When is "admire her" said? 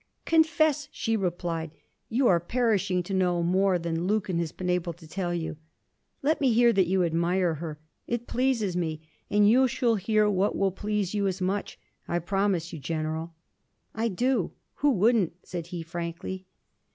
7.03-7.77